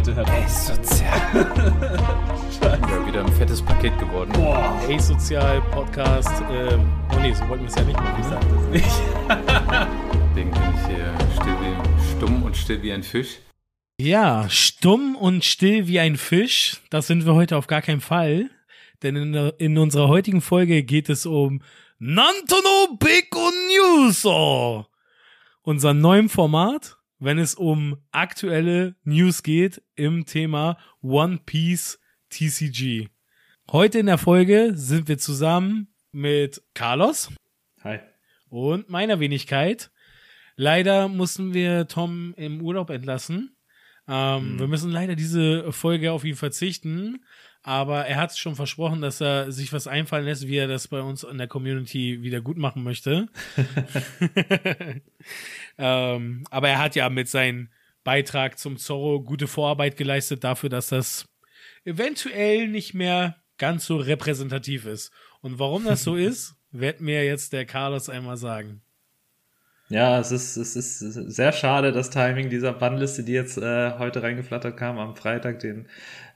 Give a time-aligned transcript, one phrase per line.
[0.00, 0.48] bitte hört auf.
[0.48, 1.20] Sozial.
[2.62, 4.32] ja, wieder ein fettes Paket geworden.
[4.32, 4.80] Boah.
[4.88, 6.42] Asozial Podcast.
[6.50, 8.18] Ähm, oh nee, so wollten wir es ja nicht machen.
[8.18, 8.86] Ich sag das nicht.
[10.30, 13.40] Deswegen bin ich hier still wie, stumm und still wie ein Fisch.
[14.00, 16.80] Ja, stumm und still wie ein Fisch.
[16.88, 18.48] Das sind wir heute auf gar keinen Fall.
[19.02, 21.60] Denn in, in unserer heutigen Folge geht es um
[21.98, 24.24] Nantono Beko News.
[25.62, 32.00] Unser neuem Format wenn es um aktuelle News geht im Thema One Piece
[32.30, 33.08] TCG.
[33.70, 37.30] Heute in der Folge sind wir zusammen mit Carlos.
[37.84, 38.00] Hi.
[38.48, 39.90] Und meiner Wenigkeit.
[40.56, 43.54] Leider mussten wir Tom im Urlaub entlassen.
[44.08, 44.58] Ähm, mhm.
[44.58, 47.24] Wir müssen leider diese Folge auf ihn verzichten.
[47.62, 51.02] Aber er hat schon versprochen, dass er sich was einfallen lässt, wie er das bei
[51.02, 53.28] uns in der Community wieder gut machen möchte.
[55.78, 57.68] ähm, aber er hat ja mit seinem
[58.02, 61.28] Beitrag zum Zorro gute Vorarbeit geleistet dafür, dass das
[61.84, 65.12] eventuell nicht mehr ganz so repräsentativ ist.
[65.42, 68.80] Und warum das so ist, wird mir jetzt der Carlos einmal sagen.
[69.90, 74.22] Ja, es ist, es ist sehr schade, das Timing dieser Bannliste, die jetzt äh, heute
[74.22, 75.88] reingeflattert kam, am Freitag, den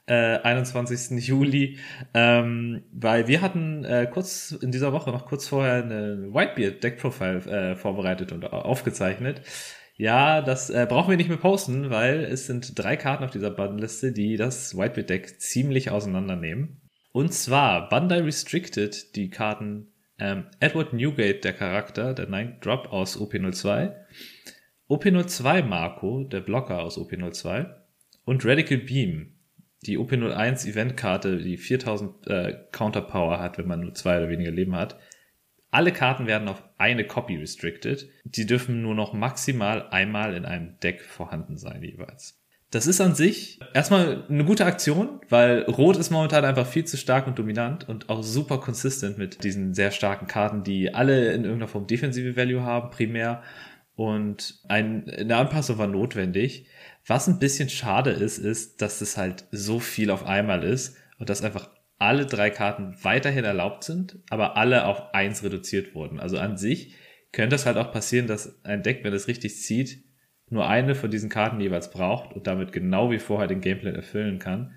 [0.07, 1.27] äh, 21.
[1.27, 1.79] Juli,
[2.13, 6.99] ähm, weil wir hatten äh, kurz in dieser Woche noch kurz vorher eine Whitebeard Deck
[6.99, 9.43] Profile äh, vorbereitet und aufgezeichnet.
[9.97, 13.51] Ja, das äh, brauchen wir nicht mehr posten, weil es sind drei Karten auf dieser
[13.51, 16.81] Buttonliste, die das Whitebeard Deck ziemlich auseinandernehmen.
[17.13, 23.17] Und zwar Bandai Restricted die Karten ähm, Edward Newgate, der Charakter, der Ninth Drop aus
[23.17, 23.95] OP02,
[24.89, 27.73] OP02 Marco, der Blocker aus OP02
[28.25, 29.34] und Radical Beam,
[29.87, 34.75] die OP01 Eventkarte, die 4000 äh, Counterpower hat, wenn man nur zwei oder weniger Leben
[34.75, 34.99] hat.
[35.71, 38.09] Alle Karten werden auf eine Copy restricted.
[38.25, 42.41] Die dürfen nur noch maximal einmal in einem Deck vorhanden sein jeweils.
[42.75, 46.97] Das ist an sich erstmal eine gute Aktion, weil Rot ist momentan einfach viel zu
[46.97, 51.45] stark und dominant und auch super consistent mit diesen sehr starken Karten, die alle in
[51.45, 53.43] irgendeiner Form defensive Value haben, primär.
[53.95, 56.67] Und ein, eine Anpassung war notwendig.
[57.07, 61.29] Was ein bisschen schade ist, ist, dass es halt so viel auf einmal ist und
[61.29, 66.19] dass einfach alle drei Karten weiterhin erlaubt sind, aber alle auf eins reduziert wurden.
[66.19, 66.95] Also an sich
[67.33, 70.03] könnte es halt auch passieren, dass ein Deck, wenn es richtig zieht,
[70.49, 74.39] nur eine von diesen Karten jeweils braucht und damit genau wie vorher den Gameplay erfüllen
[74.39, 74.73] kann.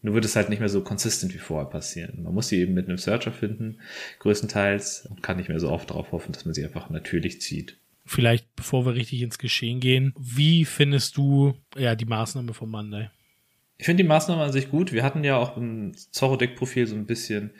[0.00, 2.22] Nur wird es halt nicht mehr so consistent wie vorher passieren.
[2.22, 3.80] Man muss sie eben mit einem Searcher finden,
[4.20, 7.78] größtenteils, und kann nicht mehr so oft darauf hoffen, dass man sie einfach natürlich zieht
[8.08, 13.10] vielleicht bevor wir richtig ins Geschehen gehen, wie findest du ja die Maßnahme von Monday?
[13.76, 14.92] Ich finde die Maßnahme an sich gut.
[14.92, 17.52] Wir hatten ja auch im Zorro-Deck-Profil so ein bisschen,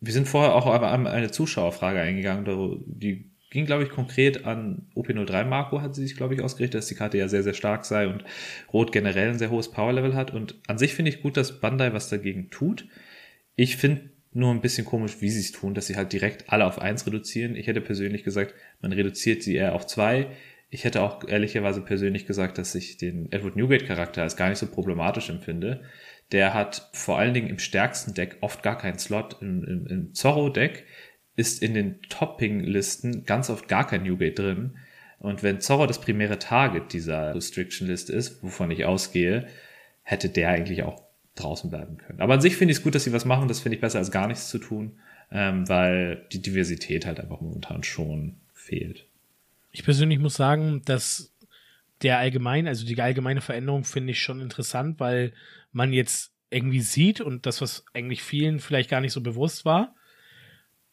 [0.00, 5.82] wir sind vorher auch eine Zuschauerfrage eingegangen, die ging, glaube ich, konkret an OP03 Marco,
[5.82, 8.24] hat sie sich, glaube ich, ausgerichtet, dass die Karte ja sehr, sehr stark sei und
[8.72, 10.32] Rot generell ein sehr hohes Power-Level hat.
[10.32, 12.86] Und an sich finde ich gut, dass Bandai was dagegen tut.
[13.56, 16.64] Ich finde nur ein bisschen komisch, wie sie es tun, dass sie halt direkt alle
[16.64, 17.56] auf eins reduzieren.
[17.56, 20.28] Ich hätte persönlich gesagt, man reduziert sie eher auf zwei.
[20.70, 24.58] Ich hätte auch ehrlicherweise persönlich gesagt, dass ich den Edward Newgate Charakter als gar nicht
[24.58, 25.82] so problematisch empfinde.
[26.30, 29.38] Der hat vor allen Dingen im stärksten Deck oft gar keinen Slot.
[29.40, 30.84] Im, im, im Zorro Deck
[31.34, 34.76] ist in den Topping-Listen ganz oft gar kein Newgate drin.
[35.18, 39.48] Und wenn Zorro das primäre Target dieser Restriction-List ist, wovon ich ausgehe,
[40.02, 42.20] hätte der eigentlich auch draußen bleiben können.
[42.20, 43.48] Aber an sich finde ich es gut, dass sie was machen.
[43.48, 44.98] Das finde ich besser als gar nichts zu tun,
[45.30, 49.06] ähm, weil die Diversität halt einfach momentan schon fehlt.
[49.72, 51.32] Ich persönlich muss sagen, dass
[52.02, 55.32] der allgemein, also die allgemeine Veränderung finde ich schon interessant, weil
[55.72, 59.94] man jetzt irgendwie sieht und das, was eigentlich vielen vielleicht gar nicht so bewusst war.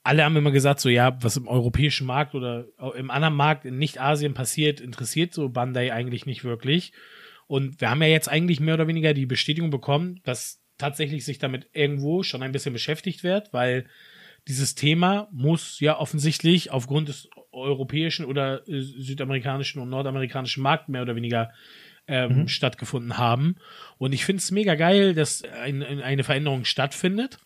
[0.04, 2.66] Alle haben immer gesagt, so ja, was im europäischen Markt oder
[2.96, 6.94] im anderen Markt in Nicht-Asien passiert, interessiert so Bandai eigentlich nicht wirklich.
[7.48, 11.40] Und wir haben ja jetzt eigentlich mehr oder weniger die Bestätigung bekommen, dass tatsächlich sich
[11.40, 13.88] damit irgendwo schon ein bisschen beschäftigt wird, weil
[14.48, 21.02] dieses Thema muss ja offensichtlich aufgrund des europäischen oder äh, südamerikanischen und nordamerikanischen Markt mehr
[21.02, 21.52] oder weniger
[22.08, 22.48] ähm, mhm.
[22.48, 23.56] stattgefunden haben.
[23.98, 27.40] Und ich finde es mega geil, dass ein, eine Veränderung stattfindet,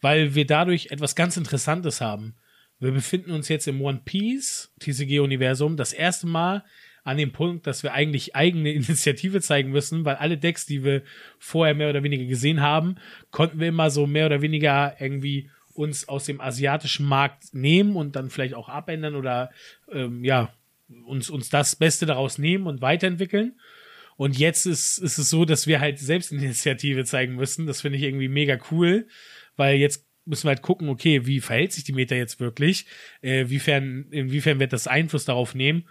[0.00, 2.36] weil wir dadurch etwas ganz Interessantes haben.
[2.78, 6.64] Wir befinden uns jetzt im One Piece TCG-Universum das erste Mal
[7.04, 11.02] an dem Punkt, dass wir eigentlich eigene Initiative zeigen müssen, weil alle Decks, die wir
[11.38, 12.96] vorher mehr oder weniger gesehen haben,
[13.30, 18.16] konnten wir immer so mehr oder weniger irgendwie uns aus dem asiatischen Markt nehmen und
[18.16, 19.50] dann vielleicht auch abändern oder
[19.92, 20.52] ähm, ja,
[21.04, 23.58] uns, uns das Beste daraus nehmen und weiterentwickeln.
[24.16, 27.66] Und jetzt ist, ist es so, dass wir halt selbst Initiative zeigen müssen.
[27.66, 29.08] Das finde ich irgendwie mega cool,
[29.56, 32.86] weil jetzt müssen wir halt gucken, okay, wie verhält sich die Meta jetzt wirklich?
[33.20, 35.86] Äh, wiefern, inwiefern wird das Einfluss darauf nehmen?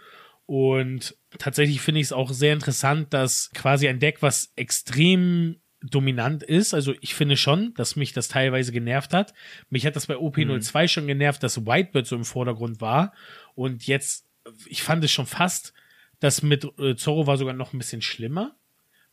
[0.46, 6.42] Und tatsächlich finde ich es auch sehr interessant, dass quasi ein Deck, was extrem dominant
[6.42, 6.74] ist.
[6.74, 9.34] Also ich finde schon, dass mich das teilweise genervt hat.
[9.70, 10.88] Mich hat das bei OP02 mhm.
[10.88, 13.12] schon genervt, dass Whitebird so im Vordergrund war.
[13.54, 14.26] Und jetzt,
[14.66, 15.74] ich fand es schon fast,
[16.20, 18.56] das mit äh, Zorro war sogar noch ein bisschen schlimmer,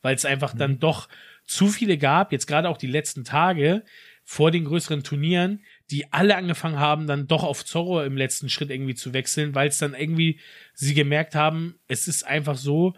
[0.00, 0.58] weil es einfach mhm.
[0.58, 1.08] dann doch
[1.44, 3.84] zu viele gab, jetzt gerade auch die letzten Tage
[4.24, 5.60] vor den größeren Turnieren,
[5.92, 9.68] die alle angefangen haben, dann doch auf Zorro im letzten Schritt irgendwie zu wechseln, weil
[9.68, 10.40] es dann irgendwie
[10.72, 12.94] sie gemerkt haben, es ist einfach so,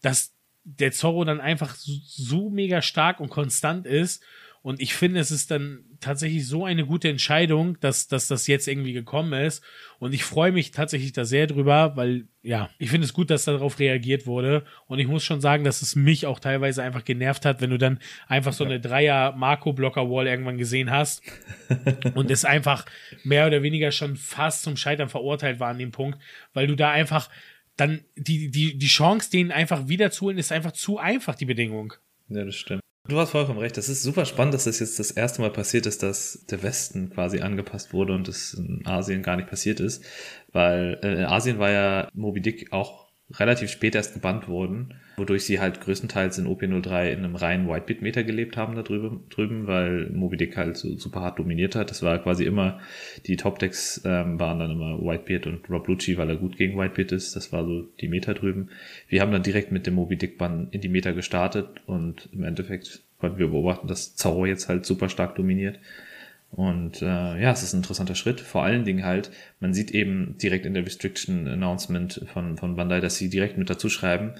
[0.00, 0.32] dass
[0.62, 4.22] der Zorro dann einfach so, so mega stark und konstant ist.
[4.66, 8.66] Und ich finde, es ist dann tatsächlich so eine gute Entscheidung, dass, dass das jetzt
[8.66, 9.62] irgendwie gekommen ist.
[10.00, 13.44] Und ich freue mich tatsächlich da sehr drüber, weil, ja, ich finde es gut, dass
[13.44, 14.64] darauf reagiert wurde.
[14.88, 17.78] Und ich muss schon sagen, dass es mich auch teilweise einfach genervt hat, wenn du
[17.78, 21.22] dann einfach so eine Dreier-Marco-Blocker-Wall irgendwann gesehen hast
[22.14, 22.86] und es einfach
[23.22, 26.18] mehr oder weniger schon fast zum Scheitern verurteilt war an dem Punkt,
[26.54, 27.30] weil du da einfach
[27.76, 31.92] dann die, die, die Chance, den einfach wiederzuholen, ist einfach zu einfach, die Bedingung.
[32.28, 32.80] Ja, das stimmt.
[33.08, 33.76] Du hast vollkommen recht.
[33.76, 37.10] Das ist super spannend, dass das jetzt das erste Mal passiert ist, dass der Westen
[37.10, 40.04] quasi angepasst wurde und das in Asien gar nicht passiert ist.
[40.52, 45.44] Weil äh, in Asien war ja Moby Dick auch relativ spät erst gebannt worden, wodurch
[45.44, 50.10] sie halt größtenteils in OP03 in einem reinen Whitebit-Meter gelebt haben da drüben, drüben weil
[50.10, 51.90] Moby Dick halt so super hart dominiert hat.
[51.90, 52.80] Das war quasi immer,
[53.26, 57.12] die Top-Decks ähm, waren dann immer Whitebeard und Rob Lucci, weil er gut gegen Whitebeard
[57.12, 57.34] ist.
[57.34, 58.68] Das war so die Meta drüben.
[59.08, 63.02] Wir haben dann direkt mit dem Moby Dick-Bann in die Meta gestartet und im Endeffekt
[63.18, 65.80] konnten wir beobachten, dass Zorro jetzt halt super stark dominiert.
[66.50, 68.40] Und äh, ja, es ist ein interessanter Schritt.
[68.40, 73.00] Vor allen Dingen halt, man sieht eben direkt in der Restriction Announcement von, von Bandai,
[73.00, 74.34] dass sie direkt mit dazu schreiben,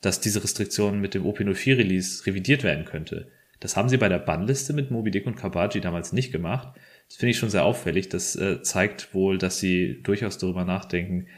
[0.00, 3.28] dass diese Restriktion mit dem OP04 Release revidiert werden könnte.
[3.60, 6.76] Das haben sie bei der Bannliste mit Moby Dick und Kabaji damals nicht gemacht.
[7.08, 8.08] Das finde ich schon sehr auffällig.
[8.08, 11.28] Das äh, zeigt wohl, dass sie durchaus darüber nachdenken,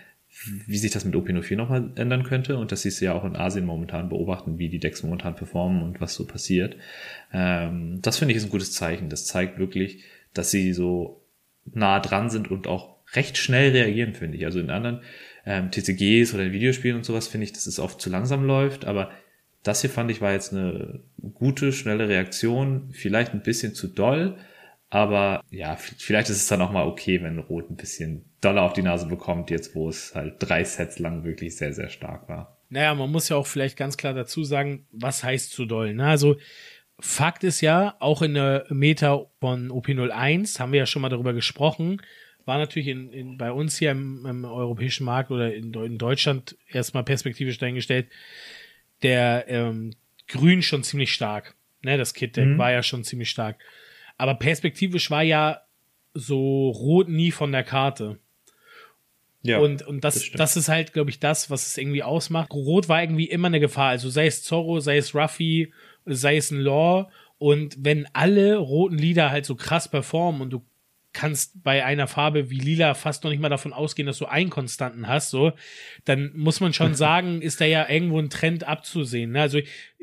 [0.67, 3.37] wie sich das mit OP04 nochmal ändern könnte und dass sie es ja auch in
[3.37, 6.77] Asien momentan beobachten, wie die Decks momentan performen und was so passiert.
[7.33, 9.09] Ähm, das finde ich ist ein gutes Zeichen.
[9.09, 10.03] Das zeigt wirklich,
[10.33, 11.23] dass sie so
[11.73, 14.45] nah dran sind und auch recht schnell reagieren, finde ich.
[14.45, 15.01] Also in anderen
[15.47, 18.85] ähm, TCGs oder in Videospielen und sowas finde ich, dass es oft zu langsam läuft,
[18.85, 19.11] aber
[19.63, 21.01] das hier fand ich war jetzt eine
[21.33, 24.37] gute, schnelle Reaktion, vielleicht ein bisschen zu doll,
[24.91, 28.73] aber ja, vielleicht ist es dann auch mal okay, wenn Rot ein bisschen doller auf
[28.73, 32.59] die Nase bekommt, jetzt wo es halt drei Sets lang wirklich sehr, sehr stark war.
[32.69, 35.95] Naja, man muss ja auch vielleicht ganz klar dazu sagen, was heißt zu doll.
[35.95, 36.07] Ne?
[36.07, 36.37] Also
[37.01, 41.33] Fakt ist ja, auch in der Meta von OP01 haben wir ja schon mal darüber
[41.33, 42.01] gesprochen,
[42.45, 46.57] war natürlich in, in, bei uns hier im, im europäischen Markt oder in, in, Deutschland
[46.69, 48.09] erstmal perspektivisch dahingestellt,
[49.03, 49.95] der ähm,
[50.29, 51.55] Grün schon ziemlich stark.
[51.83, 52.59] Ne, das Kit-Deck mhm.
[52.59, 53.59] war ja schon ziemlich stark.
[54.17, 55.61] Aber perspektivisch war ja
[56.15, 58.19] so Rot nie von der Karte.
[59.43, 62.51] Ja, und, und das, das, das ist halt, glaube ich, das, was es irgendwie ausmacht.
[62.53, 63.91] Rot war irgendwie immer eine Gefahr.
[63.91, 65.73] Also sei es Zorro, sei es Ruffy,
[66.07, 67.11] sei es ein Law.
[67.37, 70.65] Und wenn alle roten Lieder halt so krass performen und du
[71.15, 74.51] kannst bei einer Farbe wie lila fast noch nicht mal davon ausgehen, dass du einen
[74.51, 75.53] Konstanten hast, so,
[76.05, 79.33] dann muss man schon sagen, ist da ja irgendwo ein Trend abzusehen.
[79.33, 79.41] Ne?
[79.41, 79.61] Also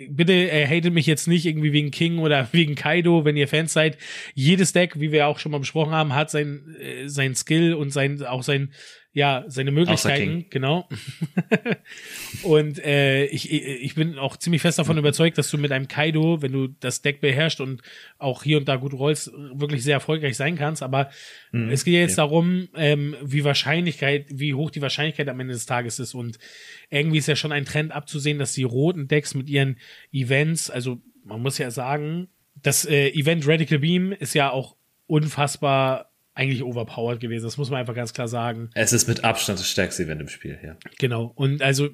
[0.10, 3.74] bitte äh, hatet mich jetzt nicht irgendwie wegen King oder wegen Kaido, wenn ihr Fans
[3.74, 3.98] seid.
[4.34, 7.92] Jedes Deck, wie wir auch schon mal besprochen haben, hat sein, äh, sein Skill und
[7.92, 8.72] sein, auch sein,
[9.14, 10.88] ja, seine Möglichkeiten, genau.
[12.44, 16.42] und äh, ich, ich bin auch ziemlich fest davon überzeugt, dass du mit einem Kaido,
[16.42, 17.82] wenn du das Deck beherrschst und
[18.20, 20.82] auch hier und da gut rollst, wirklich sehr erfolgreich sein kannst.
[20.82, 21.10] Aber
[21.52, 22.24] mhm, es geht jetzt ja.
[22.24, 26.14] darum, ähm, wie Wahrscheinlichkeit, wie hoch die Wahrscheinlichkeit am Ende des Tages ist.
[26.14, 26.40] Und
[26.90, 29.78] irgendwie ist ja schon ein Trend abzusehen, dass die roten Decks mit ihren
[30.14, 34.78] Events, also man muss ja sagen, das äh, Event Radical Beam ist ja auch
[35.08, 37.46] unfassbar eigentlich overpowered gewesen.
[37.46, 38.70] Das muss man einfach ganz klar sagen.
[38.74, 40.78] Es ist mit Abstand das stärkste Event im Spiel, ja.
[40.98, 41.32] Genau.
[41.36, 41.90] Und also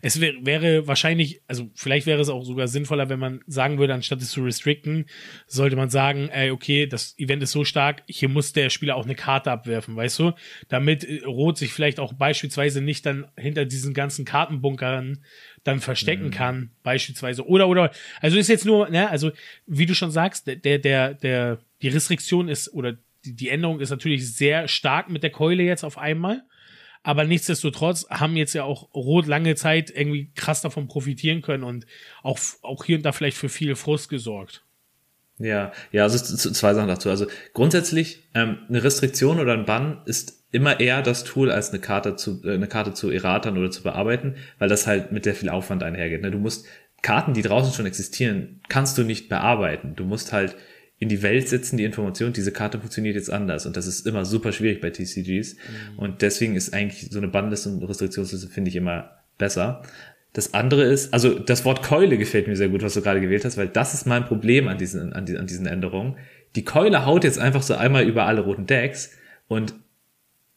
[0.00, 3.94] es wär, wäre wahrscheinlich, also vielleicht wäre es auch sogar sinnvoller, wenn man sagen würde,
[3.94, 5.06] anstatt es zu restricten,
[5.46, 9.04] sollte man sagen, ey, okay, das Event ist so stark, hier muss der Spieler auch
[9.04, 10.32] eine Karte abwerfen, weißt du?
[10.68, 15.24] Damit äh, Rot sich vielleicht auch beispielsweise nicht dann hinter diesen ganzen Kartenbunkern
[15.64, 16.32] dann verstecken mhm.
[16.32, 17.46] kann, beispielsweise.
[17.46, 19.30] Oder, oder, also ist jetzt nur, ne, also
[19.66, 24.34] wie du schon sagst, der, der, der, die Restriktion ist, oder die, Änderung ist natürlich
[24.34, 26.42] sehr stark mit der Keule jetzt auf einmal.
[27.04, 31.86] Aber nichtsdestotrotz haben jetzt ja auch Rot lange Zeit irgendwie krass davon profitieren können und
[32.22, 34.62] auch, auch hier und da vielleicht für viel Frust gesorgt.
[35.38, 37.10] Ja, ja, also zwei Sachen dazu.
[37.10, 41.80] Also grundsätzlich ähm, eine Restriktion oder ein Bann ist immer eher das Tool, als eine
[41.80, 45.34] Karte zu äh, eine Karte zu erratern oder zu bearbeiten, weil das halt mit sehr
[45.34, 46.22] viel Aufwand einhergeht.
[46.22, 46.30] Ne?
[46.30, 46.66] Du musst
[47.00, 49.96] Karten, die draußen schon existieren, kannst du nicht bearbeiten.
[49.96, 50.54] Du musst halt
[51.02, 53.66] in die Welt setzen, die Information, diese Karte funktioniert jetzt anders.
[53.66, 55.54] Und das ist immer super schwierig bei TCGs.
[55.56, 55.98] Mhm.
[55.98, 59.82] Und deswegen ist eigentlich so eine Bannliste und Restriktionsliste, finde ich, immer besser.
[60.32, 63.44] Das andere ist, also das Wort Keule gefällt mir sehr gut, was du gerade gewählt
[63.44, 66.18] hast, weil das ist mein Problem an diesen, an, die, an diesen Änderungen.
[66.54, 69.10] Die Keule haut jetzt einfach so einmal über alle roten Decks
[69.48, 69.74] und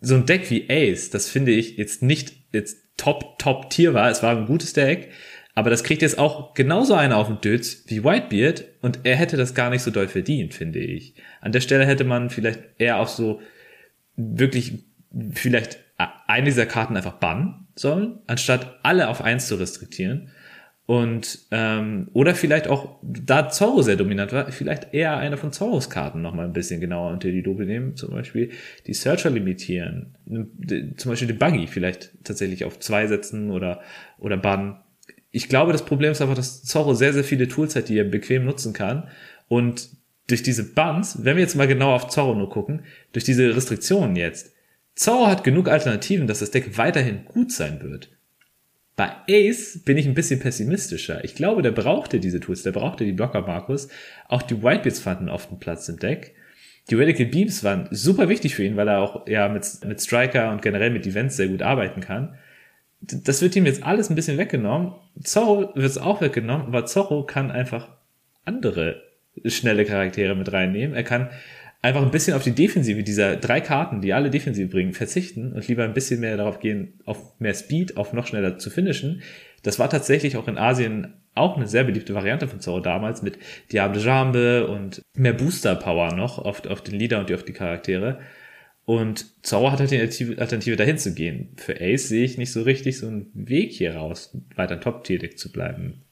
[0.01, 4.11] so ein Deck wie Ace, das finde ich jetzt nicht jetzt top, top Tier war.
[4.11, 5.09] Es war ein gutes Deck,
[5.55, 9.37] aber das kriegt jetzt auch genauso einer auf den Dötz wie Whitebeard und er hätte
[9.37, 11.15] das gar nicht so doll verdient, finde ich.
[11.39, 13.41] An der Stelle hätte man vielleicht eher auch so
[14.17, 14.83] wirklich
[15.33, 15.79] vielleicht
[16.27, 20.29] eine dieser Karten einfach bannen sollen, anstatt alle auf eins zu restriktieren.
[20.87, 25.89] Und ähm, oder vielleicht auch, da Zorro sehr dominant war, vielleicht eher eine von Zorros
[25.89, 27.95] Karten noch mal ein bisschen genauer unter die Lupe nehmen.
[27.95, 28.51] Zum Beispiel
[28.85, 30.15] die Searcher limitieren.
[30.97, 33.81] Zum Beispiel den Buggy vielleicht tatsächlich auf zwei setzen oder,
[34.19, 34.75] oder bannen
[35.35, 38.05] ich glaube, das Problem ist einfach, dass Zorro sehr, sehr viele Tools hat, die er
[38.05, 39.09] bequem nutzen kann.
[39.49, 39.89] Und
[40.27, 44.15] durch diese Buns, wenn wir jetzt mal genau auf Zorro nur gucken, durch diese Restriktionen
[44.15, 44.53] jetzt,
[44.95, 48.11] Zorro hat genug Alternativen, dass das Deck weiterhin gut sein wird.
[48.95, 51.21] Bei Ace bin ich ein bisschen pessimistischer.
[51.25, 53.89] Ich glaube, der brauchte diese Tools, der brauchte die Blocker Markus.
[54.29, 56.33] Auch die Whitebeards fanden oft einen Platz im Deck.
[56.89, 60.53] Die Radical Beams waren super wichtig für ihn, weil er auch ja mit, mit Striker
[60.53, 62.37] und generell mit Events sehr gut arbeiten kann
[63.07, 64.93] das wird ihm jetzt alles ein bisschen weggenommen.
[65.21, 67.89] Zorro wird es auch weggenommen, aber Zorro kann einfach
[68.45, 69.01] andere
[69.45, 70.95] schnelle Charaktere mit reinnehmen.
[70.95, 71.29] Er kann
[71.81, 75.67] einfach ein bisschen auf die Defensive dieser drei Karten, die alle Defensive bringen, verzichten und
[75.67, 79.21] lieber ein bisschen mehr darauf gehen, auf mehr Speed, auf noch schneller zu finishen.
[79.63, 83.37] Das war tatsächlich auch in Asien auch eine sehr beliebte Variante von Zorro damals mit
[83.71, 88.19] Diable Jambe und mehr Booster Power noch auf, auf den Leader und auf die Charaktere.
[88.85, 91.49] Und Zauber hat halt die Alternative, dahin zu gehen.
[91.57, 95.51] Für Ace sehe ich nicht so richtig so einen Weg hier raus, weiter Top-Tier-Deck zu
[95.51, 96.03] bleiben.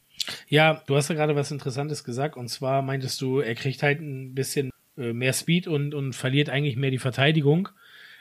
[0.47, 2.35] Ja, du hast ja gerade was Interessantes gesagt.
[2.35, 6.49] Und zwar meintest du, er kriegt halt ein bisschen äh, mehr Speed und, und verliert
[6.49, 7.69] eigentlich mehr die Verteidigung.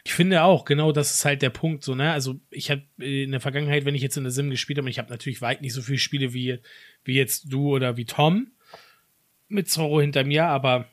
[0.05, 2.13] Ich finde auch, genau das ist halt der Punkt, so, ne?
[2.13, 4.99] Also, ich habe in der Vergangenheit, wenn ich jetzt in der Sim gespielt habe, ich
[4.99, 6.59] habe natürlich weit nicht so viele Spiele wie,
[7.05, 8.49] wie jetzt du oder wie Tom
[9.49, 10.89] mit Zorro hinter mir, aber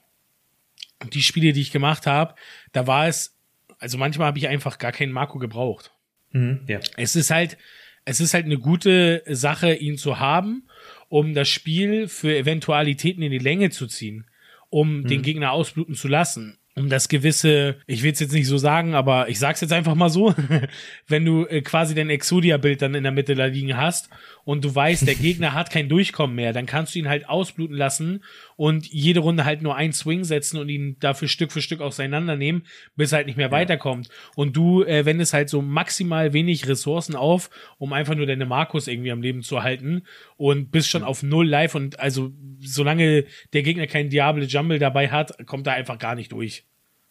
[1.13, 2.35] die Spiele, die ich gemacht habe,
[2.71, 3.38] da war es
[3.79, 5.91] also manchmal habe ich einfach gar keinen Marco gebraucht.
[6.31, 6.79] Mhm, ja.
[6.97, 7.57] Es ist halt,
[8.05, 10.67] es ist halt eine gute Sache, ihn zu haben,
[11.07, 14.27] um das Spiel für Eventualitäten in die Länge zu ziehen,
[14.69, 15.07] um mhm.
[15.07, 18.95] den Gegner ausbluten zu lassen um das gewisse, ich will es jetzt nicht so sagen,
[18.95, 20.33] aber ich sag's jetzt einfach mal so,
[21.07, 24.09] wenn du äh, quasi dein Exodia-Bild dann in der Mitte da liegen hast
[24.45, 27.75] und du weißt, der Gegner hat kein Durchkommen mehr, dann kannst du ihn halt ausbluten
[27.75, 28.23] lassen
[28.55, 32.63] und jede Runde halt nur einen Swing setzen und ihn dafür Stück für Stück auseinandernehmen,
[32.95, 33.51] bis er halt nicht mehr ja.
[33.51, 34.07] weiterkommt.
[34.35, 38.87] Und du äh, wendest halt so maximal wenig Ressourcen auf, um einfach nur deine Markus
[38.87, 40.03] irgendwie am Leben zu halten
[40.37, 41.07] und bist schon ja.
[41.07, 42.31] auf null live und also
[42.61, 46.68] solange der Gegner keinen Diable Jumble dabei hat, kommt er einfach gar nicht durch.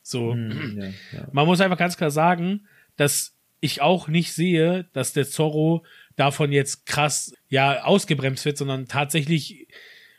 [0.09, 0.35] So.
[0.35, 1.29] Mm, ja, ja.
[1.33, 5.85] Man muss einfach ganz klar sagen, dass ich auch nicht sehe, dass der Zorro
[6.17, 9.69] davon jetzt krass, ja, ausgebremst wird, sondern tatsächlich,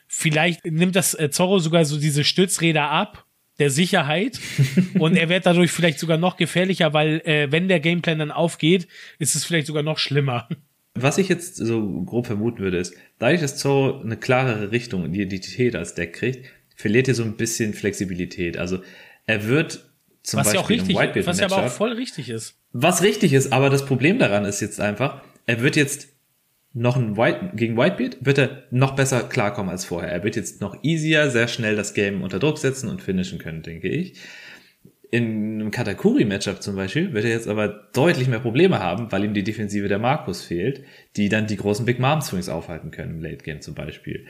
[0.06, 3.26] vielleicht nimmt das äh, Zorro sogar so diese Stützräder ab
[3.58, 4.38] der Sicherheit
[4.98, 8.86] und er wird dadurch vielleicht sogar noch gefährlicher, weil äh, wenn der Gameplan dann aufgeht,
[9.18, 10.48] ist es vielleicht sogar noch schlimmer.
[10.94, 15.14] Was ich jetzt so grob vermuten würde, ist, dadurch, dass Zorro eine klarere Richtung und
[15.14, 18.56] Identität als Deck kriegt, verliert er so ein bisschen Flexibilität.
[18.56, 18.82] Also
[19.30, 19.84] er wird
[20.22, 22.56] zum was Beispiel ja auch richtig, was ja aber auch voll richtig ist.
[22.72, 26.08] Was richtig ist, aber das Problem daran ist jetzt einfach, er wird jetzt
[26.72, 30.10] noch ein White, gegen Whitebeard wird er noch besser klarkommen als vorher.
[30.10, 33.62] Er wird jetzt noch easier, sehr schnell das Game unter Druck setzen und finishen können,
[33.62, 34.20] denke ich.
[35.12, 39.34] In einem Katakuri-Matchup zum Beispiel wird er jetzt aber deutlich mehr Probleme haben, weil ihm
[39.34, 40.84] die Defensive der Markus fehlt,
[41.16, 44.26] die dann die großen Big Mom Swings aufhalten können im Late Game zum Beispiel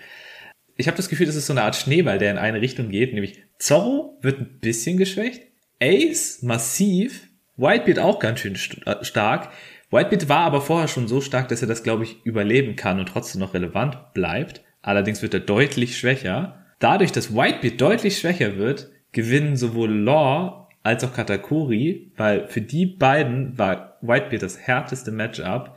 [0.80, 3.12] ich habe das Gefühl, das ist so eine Art Schneeball, der in eine Richtung geht,
[3.12, 5.42] nämlich Zorro wird ein bisschen geschwächt,
[5.80, 9.50] Ace massiv, Whitebeard auch ganz schön st äh, stark.
[9.90, 13.10] Whitebeard war aber vorher schon so stark, dass er das, glaube ich, überleben kann und
[13.10, 14.62] trotzdem noch relevant bleibt.
[14.82, 16.64] Allerdings wird er deutlich schwächer.
[16.78, 22.87] Dadurch, dass Whitebeard deutlich schwächer wird, gewinnen sowohl Law als auch Katakuri, weil für die
[22.87, 25.76] beiden war Whitebeard das härteste Matchup.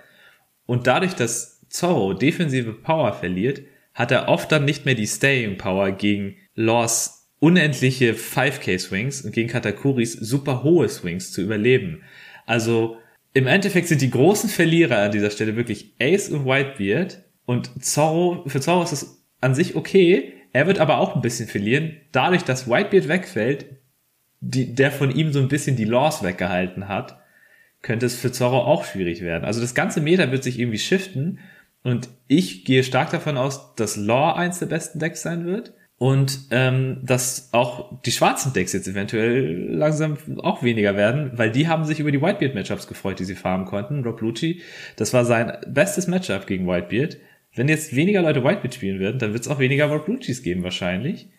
[0.66, 3.62] Und dadurch, dass Zorro defensive Power verliert,
[3.94, 9.34] hat er oft dann nicht mehr die Staying Power gegen Laws unendliche 5K Swings und
[9.34, 12.02] gegen Katakuris super hohe Swings zu überleben.
[12.46, 12.98] Also
[13.34, 18.44] im Endeffekt sind die großen Verlierer an dieser Stelle wirklich Ace und Whitebeard und Zorro,
[18.48, 22.44] für Zorro ist es an sich okay, er wird aber auch ein bisschen verlieren, dadurch,
[22.44, 23.66] dass Whitebeard wegfällt,
[24.40, 27.20] die, der von ihm so ein bisschen die Laws weggehalten hat,
[27.82, 29.44] könnte es für Zorro auch schwierig werden.
[29.44, 31.40] Also das ganze Meter wird sich irgendwie shiften
[31.84, 35.74] und ich gehe stark davon aus, dass Law eins der besten Decks sein wird.
[35.98, 41.68] und ähm, dass auch die schwarzen Decks jetzt eventuell langsam auch weniger werden, weil die
[41.70, 44.04] haben sich über die Whitebeard-Matchups gefreut, die sie farmen konnten.
[44.04, 44.62] Rob Lucci,
[44.98, 47.18] das war sein bestes Matchup gegen Whitebeard.
[47.56, 50.64] Wenn jetzt weniger Leute Whitebeard spielen werden, dann wird es auch weniger Rob Luccis geben
[50.64, 51.30] wahrscheinlich,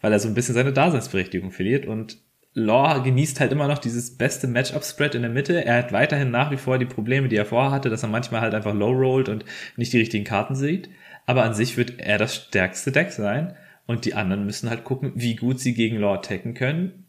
[0.00, 2.18] weil er so ein bisschen seine Daseinsberechtigung verliert und
[2.54, 5.64] Law genießt halt immer noch dieses beste Matchup-Spread in der Mitte.
[5.64, 8.42] Er hat weiterhin nach wie vor die Probleme, die er vorher hatte, dass er manchmal
[8.42, 9.44] halt einfach low rollt und
[9.76, 10.90] nicht die richtigen Karten sieht.
[11.24, 13.54] Aber an sich wird er das stärkste Deck sein.
[13.86, 17.02] Und die anderen müssen halt gucken, wie gut sie gegen Law attacken können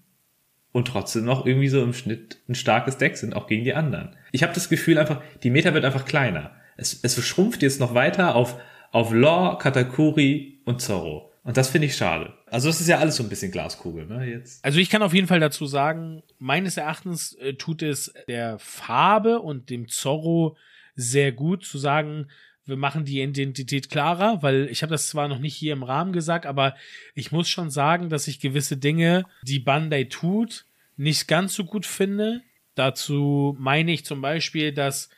[0.73, 4.15] und trotzdem noch irgendwie so im Schnitt ein starkes Deck sind, auch gegen die anderen.
[4.31, 6.51] Ich habe das Gefühl einfach, die Meta wird einfach kleiner.
[6.75, 8.59] Es, es schrumpft jetzt noch weiter auf,
[8.91, 11.31] auf Law, Katakuri und Zorro.
[11.43, 12.33] Und das finde ich schade.
[12.47, 14.25] Also das ist ja alles so ein bisschen Glaskugel, ne?
[14.25, 14.63] Jetzt.
[14.63, 19.39] Also ich kann auf jeden Fall dazu sagen, meines Erachtens äh, tut es der Farbe
[19.39, 20.55] und dem Zorro
[20.95, 22.27] sehr gut zu sagen,
[22.65, 26.13] wir machen die Identität klarer, weil ich habe das zwar noch nicht hier im Rahmen
[26.13, 26.75] gesagt, aber
[27.13, 31.85] ich muss schon sagen, dass ich gewisse Dinge, die Bandai tut, nicht ganz so gut
[31.85, 32.41] finde.
[32.75, 35.09] Dazu meine ich zum Beispiel, dass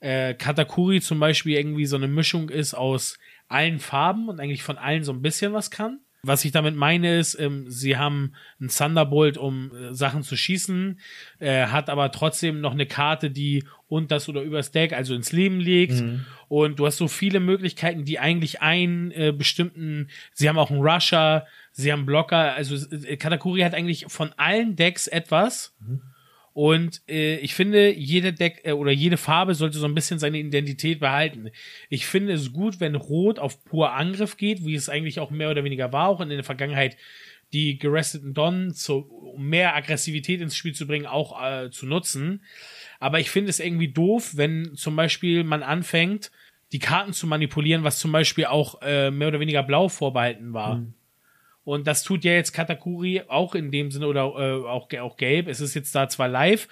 [0.00, 4.78] äh, Katakuri zum Beispiel irgendwie so eine Mischung ist aus allen Farben und eigentlich von
[4.78, 6.00] allen so ein bisschen was kann.
[6.26, 10.98] Was ich damit meine ist, ähm, sie haben einen Thunderbolt, um äh, Sachen zu schießen,
[11.38, 13.64] äh, hat aber trotzdem noch eine Karte, die
[14.08, 16.00] das oder übers Deck, also ins Leben legt.
[16.00, 16.24] Mhm.
[16.48, 20.80] Und du hast so viele Möglichkeiten, die eigentlich einen äh, bestimmten, sie haben auch einen
[20.80, 25.76] Rusher, sie haben Blocker, also äh, Katakuri hat eigentlich von allen Decks etwas.
[25.78, 26.00] Mhm.
[26.54, 30.38] Und äh, ich finde, jede Deck äh, oder jede Farbe sollte so ein bisschen seine
[30.38, 31.50] Identität behalten.
[31.90, 35.50] Ich finde es gut, wenn Rot auf pur Angriff geht, wie es eigentlich auch mehr
[35.50, 36.96] oder weniger war, auch in der Vergangenheit
[37.52, 38.98] die geresteten Don, zu,
[39.34, 42.42] um mehr Aggressivität ins Spiel zu bringen, auch äh, zu nutzen.
[43.00, 46.30] Aber ich finde es irgendwie doof, wenn zum Beispiel man anfängt,
[46.70, 50.76] die Karten zu manipulieren, was zum Beispiel auch äh, mehr oder weniger blau vorbehalten war.
[50.76, 50.94] Mhm.
[51.64, 55.48] Und das tut ja jetzt Katakuri auch in dem Sinne oder äh, auch, auch gelb.
[55.48, 56.68] Es ist jetzt da zwar live,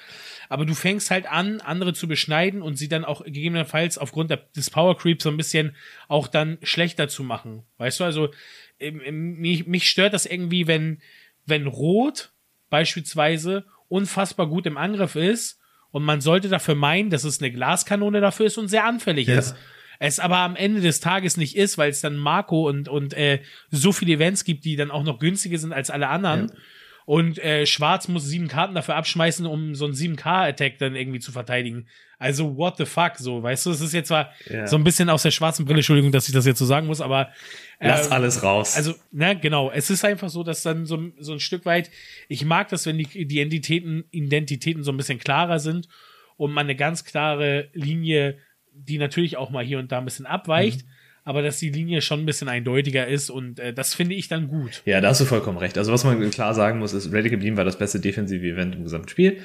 [0.50, 4.38] aber du fängst halt an, andere zu beschneiden und sie dann auch gegebenenfalls aufgrund der,
[4.54, 5.74] des Power Creeps so ein bisschen
[6.08, 7.62] auch dann schlechter zu machen.
[7.78, 8.28] Weißt du, also
[8.78, 11.00] ähm, mich, mich stört das irgendwie, wenn,
[11.46, 12.32] wenn Rot
[12.68, 15.58] beispielsweise unfassbar gut im Angriff ist
[15.90, 19.38] und man sollte dafür meinen, dass es eine Glaskanone dafür ist und sehr anfällig ja.
[19.38, 19.56] ist
[20.04, 23.40] es aber am Ende des Tages nicht ist, weil es dann Marco und, und äh,
[23.70, 26.48] so viele Events gibt, die dann auch noch günstiger sind als alle anderen.
[26.48, 26.54] Ja.
[27.04, 31.30] Und äh, Schwarz muss sieben Karten dafür abschmeißen, um so einen 7K-Attack dann irgendwie zu
[31.30, 31.86] verteidigen.
[32.18, 34.66] Also, what the fuck, so, weißt du, es ist jetzt zwar ja.
[34.66, 37.00] so ein bisschen aus der schwarzen Brille, Entschuldigung, dass ich das jetzt so sagen muss,
[37.00, 37.28] aber.
[37.78, 38.76] Äh, Lass alles raus.
[38.76, 39.70] Also, ne, genau.
[39.70, 41.90] Es ist einfach so, dass dann so, so ein Stück weit,
[42.28, 45.88] ich mag das, wenn die, die Identitäten, Identitäten so ein bisschen klarer sind
[46.36, 48.38] und man eine ganz klare Linie
[48.74, 50.82] die natürlich auch mal hier und da ein bisschen abweicht.
[50.82, 50.90] Mhm.
[51.24, 54.48] Aber dass die Linie schon ein bisschen eindeutiger ist und äh, das finde ich dann
[54.48, 54.82] gut.
[54.86, 55.78] Ja, da hast du vollkommen recht.
[55.78, 58.82] Also was man klar sagen muss, ist, Radical Beam war das beste defensive Event im
[58.82, 59.38] gesamten Spiel.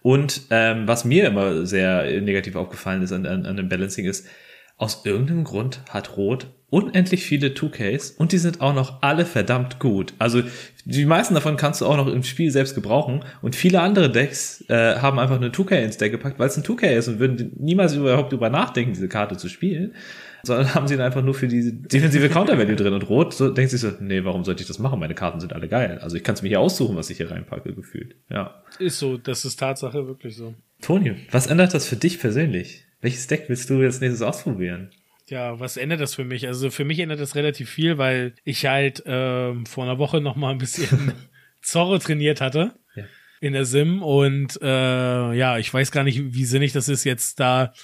[0.00, 4.28] Und ähm, was mir immer sehr negativ aufgefallen ist an, an, an dem Balancing ist,
[4.76, 9.78] aus irgendeinem Grund hat Rot unendlich viele 2Ks und die sind auch noch alle verdammt
[9.78, 10.12] gut.
[10.18, 10.42] Also
[10.84, 14.64] die meisten davon kannst du auch noch im Spiel selbst gebrauchen und viele andere Decks
[14.68, 17.52] äh, haben einfach eine 2K ins Deck gepackt, weil es ein 2K ist und würden
[17.56, 19.94] niemals überhaupt drüber nachdenken, diese Karte zu spielen,
[20.42, 23.70] sondern haben sie dann einfach nur für diese defensive Counter-Value drin und Rot so, denkt
[23.70, 24.98] sich so, nee, warum sollte ich das machen?
[24.98, 26.00] Meine Karten sind alle geil.
[26.02, 28.16] Also ich kann es mir hier aussuchen, was ich hier reinpacke, gefühlt.
[28.30, 28.64] Ja.
[28.80, 30.54] Ist so, das ist Tatsache wirklich so.
[30.82, 32.84] Toni, was ändert das für dich persönlich?
[33.04, 34.90] Welches Deck willst du jetzt nächstes ausprobieren?
[35.28, 36.46] Ja, was ändert das für mich?
[36.46, 40.36] Also für mich ändert das relativ viel, weil ich halt ähm, vor einer Woche noch
[40.36, 41.12] mal ein bisschen
[41.60, 43.04] Zorro trainiert hatte ja.
[43.42, 47.40] in der Sim und äh, ja, ich weiß gar nicht, wie sinnig das ist jetzt
[47.40, 47.74] da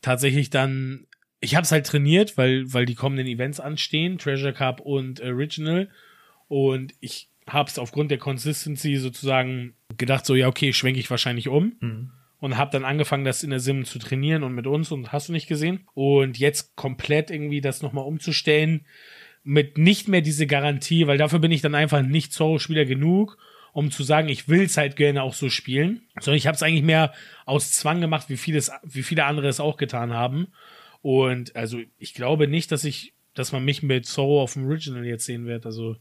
[0.00, 1.06] tatsächlich dann.
[1.40, 5.90] Ich habe es halt trainiert, weil weil die kommenden Events anstehen, Treasure Cup und Original
[6.48, 11.48] und ich habe es aufgrund der Consistency sozusagen gedacht, so ja okay, schwenke ich wahrscheinlich
[11.48, 11.76] um.
[11.80, 15.12] Mhm und habe dann angefangen, das in der Sim zu trainieren und mit uns und
[15.12, 15.86] hast du nicht gesehen.
[15.94, 18.84] Und jetzt komplett irgendwie das nochmal umzustellen
[19.42, 23.38] mit nicht mehr diese Garantie, weil dafür bin ich dann einfach nicht Zorro-Spieler genug,
[23.72, 26.02] um zu sagen, ich will es halt gerne auch so spielen.
[26.18, 27.12] Sondern ich habe es eigentlich mehr
[27.44, 30.48] aus Zwang gemacht, wie vieles, wie viele andere es auch getan haben.
[31.00, 35.04] Und also ich glaube nicht, dass ich, dass man mich mit Zorro auf dem Original
[35.04, 35.64] jetzt sehen wird.
[35.64, 35.96] Also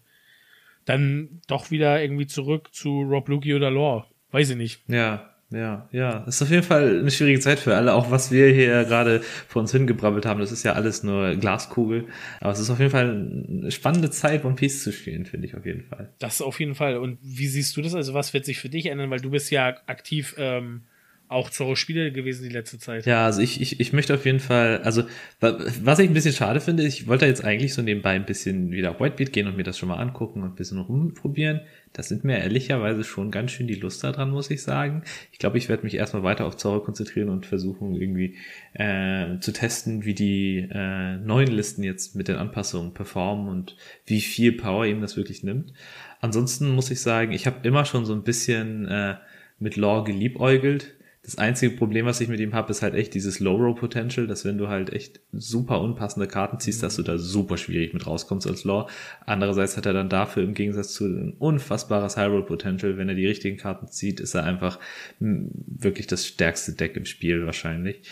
[0.86, 4.06] dann doch wieder irgendwie zurück zu Rob Luki oder Lore.
[4.32, 4.82] Weiß ich nicht.
[4.88, 6.24] Ja, ja, ja.
[6.26, 7.94] Ist auf jeden Fall eine schwierige Zeit für alle.
[7.94, 12.08] Auch was wir hier gerade vor uns hingebrabbelt haben, das ist ja alles nur Glaskugel.
[12.42, 15.56] Aber es ist auf jeden Fall eine spannende Zeit, One Piece zu spielen, finde ich
[15.56, 16.12] auf jeden Fall.
[16.20, 16.98] Das auf jeden Fall.
[16.98, 17.94] Und wie siehst du das?
[17.94, 19.10] Also was wird sich für dich ändern?
[19.10, 20.82] Weil du bist ja aktiv ähm,
[21.28, 23.06] auch Zorro-Spiele gewesen die letzte Zeit.
[23.06, 25.04] Ja, also ich, ich, ich möchte auf jeden Fall, also
[25.40, 28.92] was ich ein bisschen schade finde, ich wollte jetzt eigentlich so nebenbei ein bisschen wieder
[28.92, 31.62] auf Whitebeat gehen und mir das schon mal angucken und ein bisschen rumprobieren.
[31.94, 35.04] Das sind mir ehrlicherweise schon ganz schön die Lust daran, muss ich sagen.
[35.32, 38.36] Ich glaube, ich werde mich erstmal weiter auf Zorro konzentrieren und versuchen irgendwie
[38.74, 44.22] äh, zu testen, wie die äh, neuen Listen jetzt mit den Anpassungen performen und wie
[44.22, 45.74] viel Power ihm das wirklich nimmt.
[46.20, 49.16] Ansonsten muss ich sagen, ich habe immer schon so ein bisschen äh,
[49.60, 50.95] mit Lore geliebäugelt
[51.26, 54.60] das einzige Problem, was ich mit ihm habe, ist halt echt dieses Low-Row-Potential, dass wenn
[54.60, 58.64] du halt echt super unpassende Karten ziehst, dass du da super schwierig mit rauskommst als
[58.64, 58.88] Law.
[59.26, 62.98] Andererseits hat er dann dafür im Gegensatz zu ein unfassbares High-Roll-Potential.
[62.98, 64.80] Wenn er die richtigen Karten zieht, ist er einfach
[65.20, 68.04] wirklich das stärkste Deck im Spiel wahrscheinlich.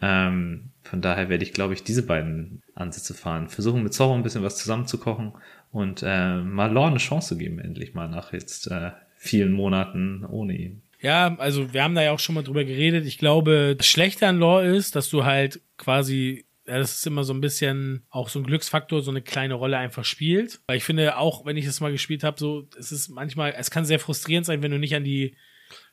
[0.00, 3.48] Ähm, von daher werde ich, glaube ich, diese beiden Ansätze fahren.
[3.48, 5.32] Versuchen mit Zorro ein bisschen was zusammenzukochen
[5.72, 10.56] und äh, mal Law eine Chance geben, endlich mal nach jetzt äh, vielen Monaten ohne
[10.56, 10.82] ihn.
[11.00, 13.06] Ja, also wir haben da ja auch schon mal drüber geredet.
[13.06, 17.24] Ich glaube, das Schlechte an Lore ist, dass du halt quasi ja, das ist immer
[17.24, 20.60] so ein bisschen auch so ein Glücksfaktor, so eine kleine Rolle einfach spielt.
[20.68, 23.72] Weil ich finde, auch wenn ich das mal gespielt habe, so, es ist manchmal, es
[23.72, 25.36] kann sehr frustrierend sein, wenn du nicht an die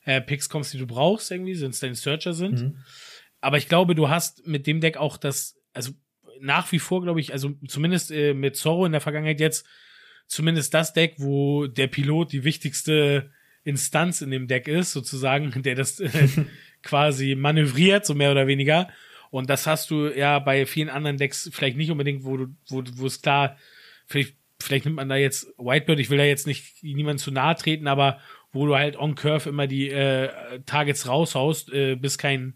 [0.05, 2.61] äh, Picks kommst, die du brauchst, irgendwie, wenn es deine Searcher sind.
[2.61, 2.77] Mhm.
[3.41, 5.93] Aber ich glaube, du hast mit dem Deck auch das, also
[6.41, 9.65] nach wie vor, glaube ich, also zumindest äh, mit Zorro in der Vergangenheit jetzt,
[10.27, 13.31] zumindest das Deck, wo der Pilot die wichtigste
[13.67, 16.27] Instanz in dem Deck ist, sozusagen, der das äh,
[16.83, 18.87] quasi manövriert, so mehr oder weniger.
[19.29, 22.81] Und das hast du ja bei vielen anderen Decks vielleicht nicht unbedingt, wo du, wo,
[22.95, 23.57] wo es klar,
[24.05, 27.55] vielleicht, vielleicht nimmt man da jetzt Whitebird, ich will da jetzt nicht niemand zu nahe
[27.55, 28.19] treten, aber
[28.53, 32.55] wo du halt on Curve immer die äh, Targets raushaust, äh, bis kein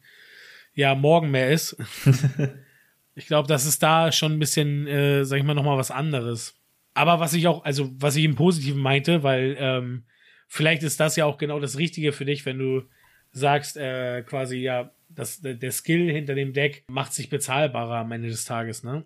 [0.74, 1.76] ja, Morgen mehr ist.
[3.16, 6.56] ich glaube, das ist da schon ein bisschen, äh, sag ich mal, nochmal was anderes.
[6.94, 10.06] Aber was ich auch, also was ich im Positiven meinte, weil ähm,
[10.52, 12.84] vielleicht ist das ja auch genau das Richtige für dich, wenn du
[13.32, 18.28] sagst, äh, quasi, ja, das, der Skill hinter dem Deck macht sich bezahlbarer am Ende
[18.28, 19.06] des Tages, ne?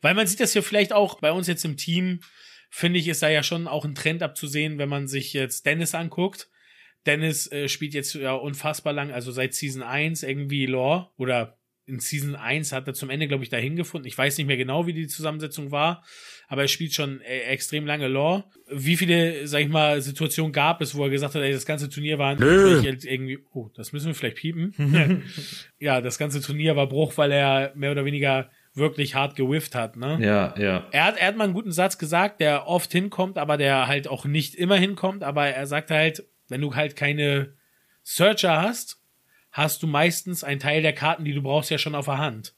[0.00, 2.20] Weil man sieht das ja vielleicht auch bei uns jetzt im Team,
[2.68, 5.94] finde ich, ist da ja schon auch ein Trend abzusehen, wenn man sich jetzt Dennis
[5.94, 6.48] anguckt.
[7.06, 11.55] Dennis äh, spielt jetzt ja unfassbar lang, also seit Season 1 irgendwie Lore oder
[11.86, 14.08] in Season 1 hat er zum Ende, glaube ich, dahin gefunden.
[14.08, 16.04] Ich weiß nicht mehr genau, wie die Zusammensetzung war,
[16.48, 18.44] aber er spielt schon äh, extrem lange Lore.
[18.68, 21.88] Wie viele, sag ich mal, Situationen gab es, wo er gesagt hat, ey, das ganze
[21.88, 25.22] Turnier war irgendwie, oh, das müssen wir vielleicht piepen.
[25.78, 29.96] ja, das ganze Turnier war Bruch, weil er mehr oder weniger wirklich hart gewifft hat,
[29.96, 30.18] ne?
[30.20, 30.86] Ja, ja.
[30.90, 34.08] Er hat, er hat mal einen guten Satz gesagt, der oft hinkommt, aber der halt
[34.08, 37.54] auch nicht immer hinkommt, aber er sagt halt, wenn du halt keine
[38.02, 39.00] Searcher hast,
[39.56, 42.54] hast du meistens einen Teil der Karten, die du brauchst, ja schon auf der Hand.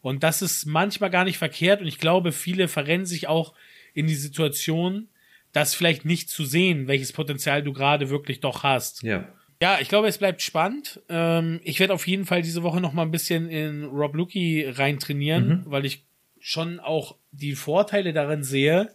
[0.00, 3.54] Und das ist manchmal gar nicht verkehrt und ich glaube, viele verrennen sich auch
[3.92, 5.08] in die Situation,
[5.52, 9.02] das vielleicht nicht zu sehen, welches Potenzial du gerade wirklich doch hast.
[9.02, 9.28] Ja.
[9.60, 11.00] Ja, ich glaube, es bleibt spannend.
[11.08, 14.64] Ähm, ich werde auf jeden Fall diese Woche noch mal ein bisschen in Rob Lucky
[14.64, 15.62] reintrainieren, mhm.
[15.66, 16.04] weil ich
[16.38, 18.94] schon auch die Vorteile darin sehe,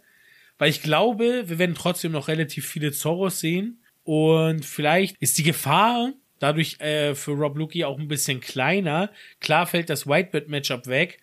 [0.57, 5.43] weil ich glaube, wir werden trotzdem noch relativ viele Zorros sehen und vielleicht ist die
[5.43, 9.09] Gefahr, dadurch äh, für Rob Lucky auch ein bisschen kleiner.
[9.39, 11.19] Klar fällt das Whitebird-Matchup weg,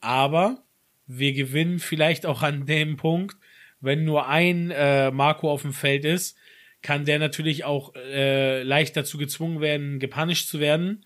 [0.00, 0.62] aber
[1.06, 3.36] wir gewinnen vielleicht auch an dem Punkt,
[3.80, 6.36] wenn nur ein äh, Marco auf dem Feld ist,
[6.82, 11.04] kann der natürlich auch äh, leicht dazu gezwungen werden, gepunished zu werden,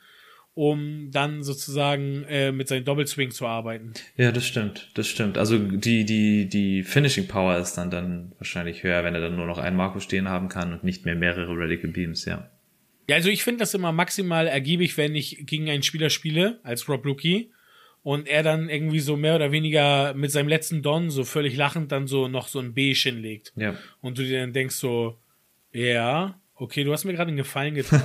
[0.54, 3.92] um dann sozusagen äh, mit seinem Doppelswing zu arbeiten.
[4.16, 5.36] Ja, das stimmt, das stimmt.
[5.36, 9.46] Also die, die, die Finishing Power ist dann, dann wahrscheinlich höher, wenn er dann nur
[9.46, 12.50] noch einen Marco stehen haben kann und nicht mehr mehrere Radical Beams, ja.
[13.10, 16.88] Ja, also ich finde das immer maximal ergiebig, wenn ich gegen einen Spieler spiele, als
[16.88, 17.50] Rob Rookie,
[18.04, 21.90] und er dann irgendwie so mehr oder weniger mit seinem letzten Don so völlig lachend
[21.90, 23.52] dann so noch so ein B hinlegt.
[23.56, 23.74] Ja.
[24.00, 25.18] Und du dir dann denkst so,
[25.72, 28.00] ja, okay, du hast mir gerade einen Gefallen getan.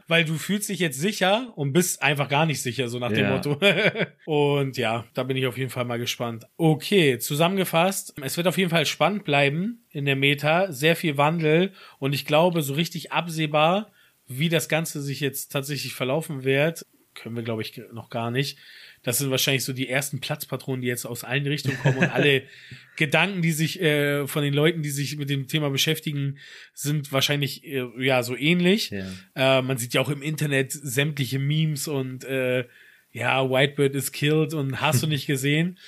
[0.06, 3.24] Weil du fühlst dich jetzt sicher und bist einfach gar nicht sicher, so nach dem
[3.24, 3.30] ja.
[3.32, 3.58] Motto.
[4.26, 6.44] und ja, da bin ich auf jeden Fall mal gespannt.
[6.56, 11.72] Okay, zusammengefasst, es wird auf jeden Fall spannend bleiben in der Meta, sehr viel Wandel
[11.98, 13.90] und ich glaube, so richtig absehbar
[14.30, 18.58] wie das Ganze sich jetzt tatsächlich verlaufen wird, können wir, glaube ich, noch gar nicht.
[19.02, 22.44] Das sind wahrscheinlich so die ersten Platzpatronen, die jetzt aus allen Richtungen kommen und alle
[22.96, 26.38] Gedanken, die sich äh, von den Leuten, die sich mit dem Thema beschäftigen,
[26.74, 28.90] sind wahrscheinlich äh, ja so ähnlich.
[28.90, 29.58] Ja.
[29.58, 32.66] Äh, man sieht ja auch im Internet sämtliche Memes und äh,
[33.12, 35.78] ja, Whitebird is killed und hast du nicht gesehen.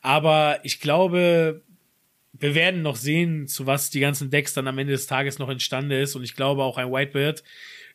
[0.00, 1.62] Aber ich glaube,
[2.32, 5.48] wir werden noch sehen, zu was die ganzen Decks dann am Ende des Tages noch
[5.48, 6.16] entstanden ist.
[6.16, 7.44] Und ich glaube auch ein Whitebird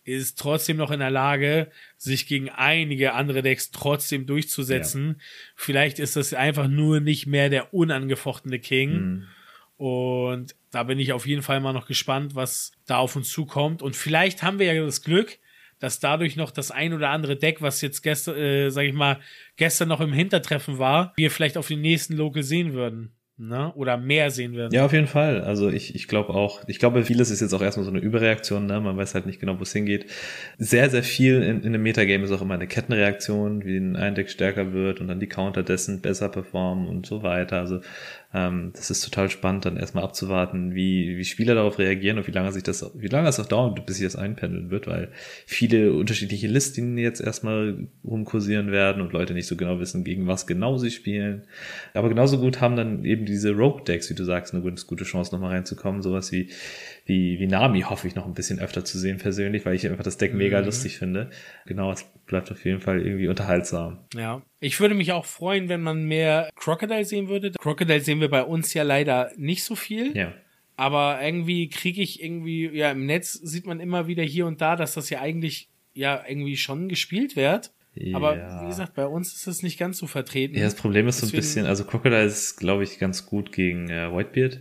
[0.08, 5.08] ist trotzdem noch in der Lage, sich gegen einige andere Decks trotzdem durchzusetzen.
[5.08, 5.26] Ja.
[5.56, 8.92] Vielleicht ist das einfach nur nicht mehr der unangefochtene King.
[8.92, 9.28] Mhm.
[9.76, 13.82] Und da bin ich auf jeden Fall mal noch gespannt, was da auf uns zukommt.
[13.82, 15.38] Und vielleicht haben wir ja das Glück,
[15.80, 19.20] dass dadurch noch das ein oder andere Deck, was jetzt gestern, äh, sag ich mal,
[19.58, 23.72] gestern noch im Hintertreffen war, wir vielleicht auf den nächsten Local sehen würden ne?
[23.76, 24.74] oder mehr sehen werden.
[24.74, 25.42] Ja, auf jeden Fall.
[25.42, 28.66] Also ich, ich glaube auch, ich glaube, vieles ist jetzt auch erstmal so eine Überreaktion,
[28.66, 28.80] ne?
[28.82, 30.08] man weiß halt nicht genau, wo es hingeht.
[30.58, 34.30] Sehr, sehr viel in, in einem Metagame ist auch immer eine Kettenreaktion, wie ein Eindeck
[34.30, 37.60] stärker wird und dann die Counter dessen besser performen und so weiter.
[37.60, 37.82] Also
[38.34, 42.32] ähm, das ist total spannend, dann erstmal abzuwarten, wie, wie Spieler darauf reagieren und wie
[42.32, 45.10] lange sich das, wie lange es auch dauert, bis sich das einpendeln wird, weil
[45.46, 50.46] viele unterschiedliche Listungen jetzt erstmal rumkursieren werden und Leute nicht so genau wissen, gegen was
[50.46, 51.44] genau sie spielen.
[51.94, 55.52] Aber genauso gut haben dann eben diese Rogue-Decks, wie du sagst, eine gute Chance, nochmal
[55.52, 56.02] reinzukommen.
[56.02, 56.50] Sowas wie,
[57.08, 60.04] wie, wie Nami hoffe ich noch ein bisschen öfter zu sehen persönlich, weil ich einfach
[60.04, 60.66] das Deck mega mhm.
[60.66, 61.30] lustig finde.
[61.66, 64.00] Genau, es bleibt auf jeden Fall irgendwie unterhaltsam.
[64.14, 64.42] Ja.
[64.60, 67.52] Ich würde mich auch freuen, wenn man mehr Crocodile sehen würde.
[67.52, 70.16] Crocodile sehen wir bei uns ja leider nicht so viel.
[70.18, 70.34] Ja.
[70.76, 74.76] Aber irgendwie kriege ich irgendwie, ja, im Netz sieht man immer wieder hier und da,
[74.76, 77.72] dass das ja eigentlich ja irgendwie schon gespielt wird.
[78.14, 78.62] Aber ja.
[78.62, 80.56] wie gesagt, bei uns ist das nicht ganz so vertreten.
[80.56, 83.52] Ja, das Problem ist Deswegen, so ein bisschen, also Crocodile ist, glaube ich, ganz gut
[83.52, 84.60] gegen äh, Whitebeard.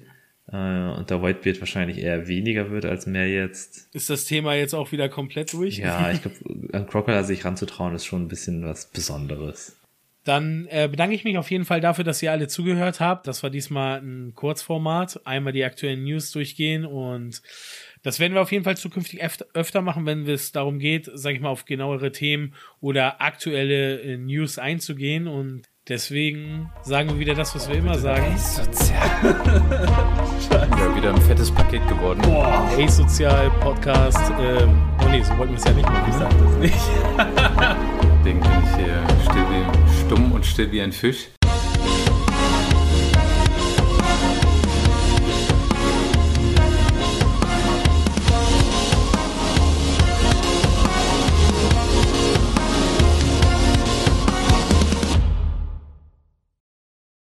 [0.52, 3.88] Äh, und der Whitebeard wahrscheinlich eher weniger wird als mehr jetzt.
[3.94, 5.78] Ist das Thema jetzt auch wieder komplett durch?
[5.78, 6.37] Ja, ich glaube,
[6.72, 9.76] an Crocodile sich ranzutrauen, ist schon ein bisschen was Besonderes.
[10.24, 13.28] Dann äh, bedanke ich mich auf jeden Fall dafür, dass ihr alle zugehört habt.
[13.28, 15.20] Das war diesmal ein Kurzformat.
[15.24, 17.42] Einmal die aktuellen News durchgehen und
[18.02, 19.20] das werden wir auf jeden Fall zukünftig
[19.54, 24.16] öfter machen, wenn es darum geht, sag ich mal, auf genauere Themen oder aktuelle äh,
[24.16, 25.28] News einzugehen.
[25.28, 28.37] Und deswegen sagen wir wieder das, was wir immer sagen.
[30.51, 32.20] ja, wieder ein fettes Paket geworden.
[32.22, 32.68] Boah.
[32.79, 34.33] Asozial Podcast.
[34.40, 36.09] Ähm, oh nee, so wollten wir es ja nicht machen.
[36.09, 36.75] Ich sag das nicht.
[38.18, 39.64] Deswegen bin ich hier still wie,
[40.05, 41.29] stumm und still wie ein Fisch.